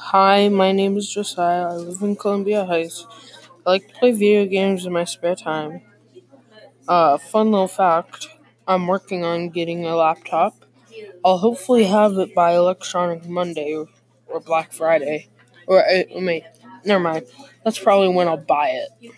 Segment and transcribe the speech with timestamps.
[0.00, 1.66] Hi, my name is Josiah.
[1.66, 3.04] I live in Columbia Heights.
[3.66, 5.82] I like to play video games in my spare time.
[6.86, 8.28] Uh, fun little fact
[8.66, 10.54] I'm working on getting a laptop.
[11.24, 13.76] I'll hopefully have it by Electronic Monday
[14.28, 15.28] or Black Friday.
[15.66, 16.44] Or, uh, wait,
[16.84, 17.26] never mind.
[17.64, 19.12] That's probably when I'll buy it.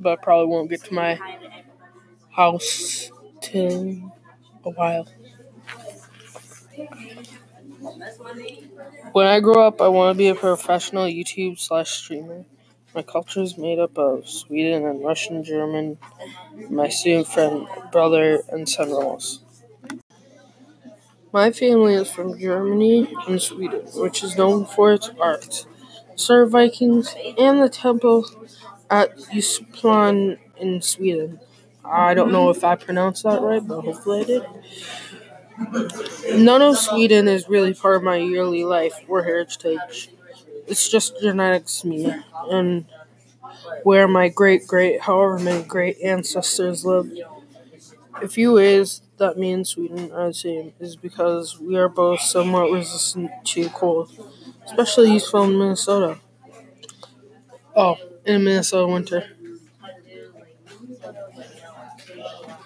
[0.00, 1.20] But I probably won't get to my
[2.32, 4.12] house till
[4.64, 5.08] a while.
[9.12, 12.44] When I grow up, I want to be a professional YouTube slash streamer.
[12.94, 15.98] My culture is made up of Sweden and Russian, German,
[16.70, 19.40] my student friend, brother, and son-in-laws.
[21.32, 25.66] My family is from Germany and Sweden, which is known for its art,
[26.16, 28.26] Sir Vikings, and the temple
[28.90, 31.40] at Yusplan in Sweden.
[31.84, 34.42] I don't know if I pronounced that right, but hopefully I did.
[36.34, 40.10] None of Sweden is really part of my yearly life or heritage.
[40.66, 42.12] It's just genetics me
[42.50, 42.86] and
[43.84, 47.18] where my great great however many great ancestors lived.
[48.22, 52.20] A few ways that me and Sweden are the same is because we are both
[52.20, 54.10] somewhat resistant to cold,
[54.64, 56.18] especially useful in Minnesota.
[57.74, 59.24] Oh, in Minnesota winter.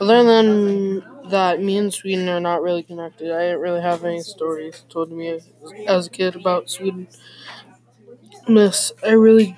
[0.00, 3.30] Other than that, me and Sweden are not really connected.
[3.32, 5.40] I didn't really have any stories told to me
[5.86, 7.08] as a kid about Sweden.
[8.48, 9.56] Miss, I really,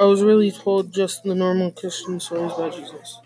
[0.00, 3.18] I was really told just the normal Christian stories about Jesus.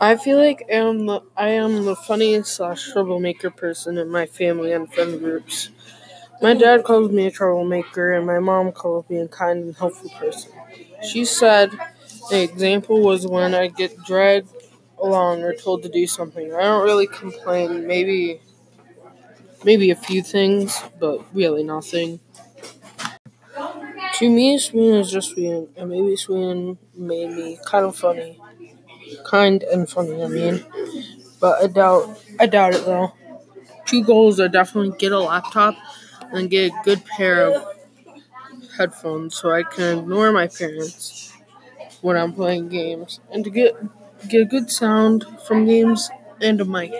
[0.00, 4.26] I feel like I am the, I am the funniest slash troublemaker person in my
[4.26, 5.70] family and friend groups.
[6.42, 10.10] My dad calls me a troublemaker, and my mom calls me a kind and helpful
[10.18, 10.52] person.
[11.08, 11.70] She said
[12.30, 14.50] the example was when I get dragged
[15.02, 16.54] along or told to do something.
[16.54, 17.86] I don't really complain.
[17.86, 18.40] Maybe,
[19.64, 22.20] maybe a few things, but really nothing.
[24.18, 28.38] To me, Sweden is just Sweden, and maybe Sweden made me kind of funny
[29.26, 30.22] kind and funny.
[30.22, 30.64] I mean,
[31.40, 33.12] but I doubt I doubt it though.
[33.86, 35.76] Two goals are definitely get a laptop
[36.32, 37.64] and get a good pair of
[38.76, 41.32] headphones so I can ignore my parents
[42.02, 43.76] when I'm playing games and to get
[44.28, 46.10] get a good sound from games
[46.40, 46.92] and a mic.